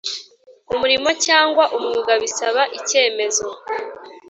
umurimo 0.73 1.09
cyangwa 1.25 1.63
umwuga 1.77 2.11
bisaba 2.21 2.61
icyemezo, 2.77 3.47